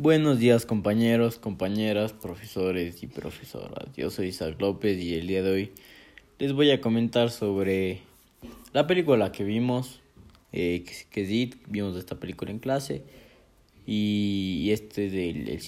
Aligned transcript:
Buenos 0.00 0.38
días 0.38 0.64
compañeros, 0.64 1.40
compañeras, 1.40 2.12
profesores 2.12 3.02
y 3.02 3.08
profesoras. 3.08 3.88
Yo 3.96 4.10
soy 4.10 4.28
Isaac 4.28 4.54
López 4.60 4.96
y 4.96 5.14
el 5.16 5.26
día 5.26 5.42
de 5.42 5.50
hoy 5.50 5.72
les 6.38 6.52
voy 6.52 6.70
a 6.70 6.80
comentar 6.80 7.32
sobre 7.32 8.02
la 8.72 8.86
película 8.86 9.32
que 9.32 9.42
vimos, 9.42 9.98
eh, 10.52 10.84
que, 11.10 11.22
es 11.22 11.30
IT, 11.32 11.56
vimos 11.66 11.96
esta 11.96 12.14
película 12.14 12.52
en 12.52 12.60
clase 12.60 13.02
y 13.88 14.68
este 14.70 15.06
es 15.06 15.12
del 15.12 15.48
el 15.48 15.58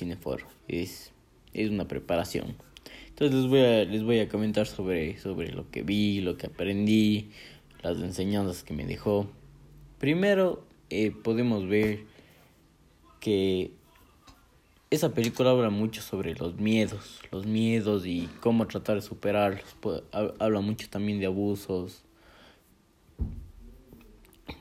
es, 0.69 1.11
es 1.53 1.71
una 1.71 1.89
preparación. 1.89 2.55
Entonces 3.09 3.37
les 3.37 3.49
voy 3.49 3.61
a, 3.63 3.85
les 3.85 4.05
voy 4.05 4.21
a 4.21 4.29
comentar 4.29 4.69
sobre, 4.69 5.19
sobre 5.19 5.51
lo 5.51 5.69
que 5.73 5.83
vi, 5.83 6.21
lo 6.21 6.37
que 6.37 6.47
aprendí, 6.47 7.31
las 7.83 7.99
enseñanzas 7.99 8.63
que 8.63 8.75
me 8.75 8.87
dejó. 8.87 9.29
Primero 9.99 10.65
eh, 10.89 11.11
podemos 11.11 11.67
ver 11.67 12.05
que 13.19 13.73
esa 14.91 15.15
película 15.15 15.51
habla 15.51 15.71
mucho 15.71 16.03
sobre 16.03 16.35
los 16.35 16.57
miedos, 16.57 17.21
los 17.31 17.47
miedos 17.47 18.05
y 18.07 18.29
cómo 18.41 18.67
tratar 18.67 18.97
de 18.97 19.03
superarlos. 19.03 19.65
Habla 20.13 20.61
mucho 20.61 20.91
también 20.91 21.21
de 21.21 21.27
abusos, 21.27 22.03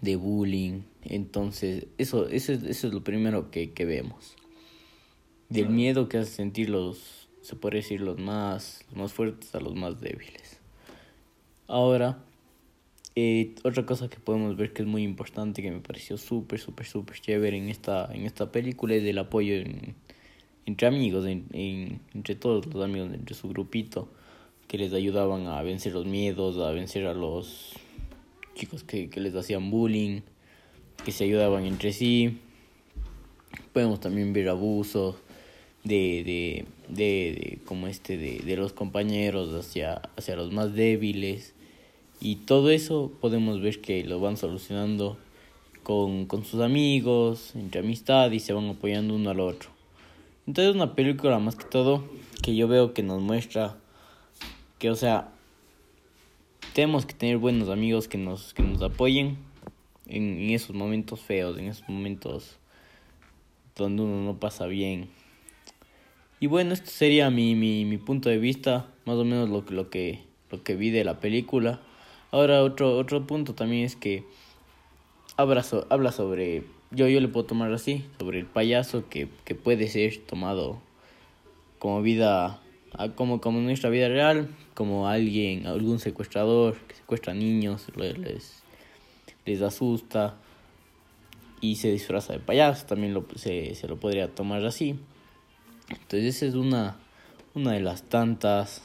de 0.02 0.16
bullying. 0.16 0.82
Entonces, 1.02 1.88
eso, 1.98 2.28
eso, 2.28 2.54
es, 2.54 2.64
eso 2.64 2.88
es 2.88 2.94
lo 2.94 3.04
primero 3.04 3.50
que, 3.50 3.72
que 3.72 3.86
vemos. 3.86 4.36
Del 5.50 5.70
miedo 5.70 6.10
que 6.10 6.20
hace 6.20 6.32
sentir 6.32 6.70
los, 6.70 7.28
se 7.42 7.56
puede 7.56 7.78
decir, 7.78 8.00
los 8.02 8.20
más, 8.20 8.86
los 8.90 8.98
más 8.98 9.14
fuertes 9.14 9.56
a 9.56 9.60
los 9.60 9.74
más 9.74 10.00
débiles. 10.00 10.60
Ahora, 11.68 12.24
eh, 13.16 13.56
otra 13.64 13.84
cosa 13.88 14.10
que 14.12 14.20
podemos 14.20 14.56
ver 14.56 14.74
que 14.74 14.84
es 14.84 14.88
muy 14.88 15.02
importante, 15.02 15.64
que 15.64 15.72
me 15.72 15.80
pareció 15.80 16.18
súper, 16.20 16.60
súper, 16.60 16.86
súper 16.86 17.20
chévere 17.20 17.58
en 17.58 17.70
esta, 17.70 18.14
en 18.14 18.28
esta 18.28 18.52
película, 18.52 18.94
es 18.94 19.04
el 19.04 19.18
apoyo 19.18 19.56
en 19.56 19.96
entre 20.66 20.88
amigos, 20.88 21.26
entre 21.26 22.36
todos 22.36 22.66
los 22.68 22.84
amigos, 22.84 23.12
entre 23.14 23.36
su 23.36 23.50
grupito, 23.50 24.10
que 24.68 24.78
les 24.78 24.94
ayudaban 24.94 25.48
a 25.48 25.64
vencer 25.64 25.94
los 25.94 26.06
miedos, 26.06 26.58
a 26.58 26.72
vencer 26.72 27.08
a 27.08 27.14
los 27.14 27.74
chicos 28.54 28.84
que, 28.84 29.10
les 29.16 29.34
hacían 29.36 29.72
bullying, 29.72 30.22
que 31.04 31.12
se 31.12 31.24
ayudaban 31.24 31.66
entre 31.66 31.92
sí. 31.92 32.38
Podemos 33.74 34.00
también 34.00 34.32
ver 34.32 34.50
abusos 34.50 35.16
de, 35.84 36.24
de, 36.24 36.66
de, 36.96 37.60
como 37.66 37.88
este 37.88 38.18
de, 38.18 38.40
de 38.40 38.58
los 38.58 38.74
compañeros 38.74 39.54
hacia, 39.54 40.02
hacia 40.18 40.36
los 40.36 40.52
más 40.52 40.74
débiles. 40.76 41.56
Y 42.22 42.36
todo 42.36 42.70
eso 42.70 43.12
podemos 43.22 43.62
ver 43.62 43.82
que 43.82 44.04
lo 44.04 44.20
van 44.20 44.38
solucionando 44.38 45.18
con, 45.84 46.28
con 46.28 46.46
sus 46.46 46.62
amigos, 46.62 47.56
entre 47.56 47.80
amistad 47.80 48.30
y 48.32 48.40
se 48.40 48.54
van 48.54 48.68
apoyando 48.70 49.16
uno 49.16 49.32
al 49.32 49.40
otro. 49.40 49.79
Entonces 50.50 50.74
una 50.74 50.96
película 50.96 51.38
más 51.38 51.56
que 51.56 51.66
todo 51.66 52.04
que 52.42 52.56
yo 52.56 52.68
veo 52.68 52.96
que 52.96 53.04
nos 53.04 53.22
muestra 53.22 53.78
que, 54.80 54.90
o 54.90 54.96
sea, 54.96 55.30
tenemos 56.74 57.06
que 57.06 57.14
tener 57.14 57.38
buenos 57.38 57.70
amigos 57.70 58.08
que 58.08 58.18
nos, 58.18 58.56
que 58.56 58.64
nos 58.64 58.82
apoyen 58.82 59.38
en, 60.08 60.40
en 60.40 60.50
esos 60.50 60.76
momentos 60.76 61.22
feos, 61.22 61.56
en 61.60 61.68
esos 61.68 61.88
momentos 61.88 62.58
donde 63.76 64.02
uno 64.02 64.24
no 64.24 64.40
pasa 64.40 64.66
bien. 64.66 65.12
Y 66.40 66.48
bueno, 66.48 66.74
esto 66.74 66.90
sería 66.90 67.30
mi, 67.30 67.54
mi, 67.54 67.86
mi 67.86 68.00
punto 68.00 68.30
de 68.30 68.40
vista, 68.40 68.88
más 69.06 69.18
o 69.18 69.26
menos 69.26 69.50
lo, 69.50 69.64
lo, 69.70 69.92
que, 69.92 70.24
lo 70.50 70.64
que 70.64 70.76
vi 70.76 70.90
de 70.90 71.04
la 71.04 71.20
película. 71.20 71.80
Ahora 72.32 72.64
otro, 72.64 72.98
otro 72.98 73.28
punto 73.28 73.54
también 73.54 73.86
es 73.86 73.96
que 73.96 74.24
habla, 75.38 75.64
habla 75.92 76.12
sobre 76.12 76.64
yo, 76.92 77.08
yo 77.08 77.20
le 77.20 77.28
puedo 77.28 77.46
tomar 77.46 77.72
así, 77.72 78.06
sobre 78.20 78.40
el 78.40 78.46
payaso 78.46 79.08
que, 79.10 79.28
que 79.46 79.56
puede 79.56 79.88
ser 79.88 80.18
tomado 80.26 80.80
como 81.78 82.02
vida, 82.02 82.60
como, 83.16 83.42
como 83.42 83.60
nuestra 83.60 83.90
vida 83.90 84.10
real, 84.10 84.50
como 84.74 85.08
alguien, 85.08 85.68
algún 85.68 86.00
secuestrador 86.00 86.78
que 86.88 86.96
secuestra 86.96 87.34
niños, 87.34 87.88
les, 87.96 88.64
les 89.46 89.62
asusta 89.62 90.38
y 91.62 91.76
se 91.76 91.92
disfraza 91.92 92.34
de 92.34 92.40
payaso, 92.40 92.86
también 92.86 93.14
lo, 93.14 93.26
se, 93.36 93.76
se 93.76 93.88
lo 93.88 93.98
podría 93.98 94.34
tomar 94.34 94.66
así. 94.66 95.00
Entonces 95.90 96.36
esa 96.36 96.46
es 96.46 96.56
una, 96.56 96.98
una 97.54 97.74
de 97.74 97.82
las 97.82 98.04
tantas 98.04 98.84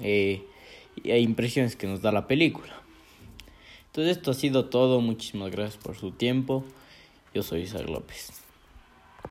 eh, 0.00 0.42
impresiones 1.04 1.76
que 1.76 1.86
nos 1.86 2.02
da 2.02 2.12
la 2.12 2.26
película. 2.26 2.82
Entonces 3.86 4.16
esto 4.16 4.30
ha 4.30 4.34
sido 4.34 4.66
todo, 4.66 5.00
muchísimas 5.00 5.50
gracias 5.50 5.82
por 5.82 5.96
su 5.96 6.12
tiempo. 6.12 6.64
Yo 7.34 7.42
soy 7.42 7.62
Isaac 7.62 7.88
López. 7.88 8.41